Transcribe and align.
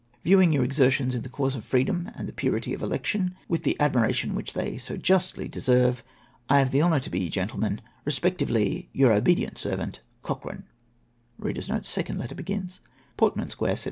"Viewing 0.23 0.51
your 0.51 0.63
exertions 0.63 1.13
in 1.13 1.21
the 1.21 1.29
cause 1.29 1.53
of 1.53 1.63
freedom 1.63 2.09
and 2.15 2.27
the 2.27 2.33
purity 2.33 2.73
of 2.73 2.81
election 2.81 3.35
with 3.47 3.63
that 3.65 3.79
admiration 3.79 4.33
which 4.33 4.53
they 4.53 4.79
so 4.79 4.97
justly 4.97 5.47
deserve," 5.47 6.03
I 6.49 6.57
have 6.57 6.71
the 6.71 6.81
honour 6.81 6.99
to 7.01 7.09
be, 7.11 7.29
Gentlemen," 7.29 7.81
Kespectively, 8.07 8.87
your 8.93 9.11
obedient 9.13 9.59
servant," 9.59 9.99
Cochrane.'" 10.23 10.63
Portman 11.39 11.83
Square, 13.47 13.73
Sept. 13.75 13.79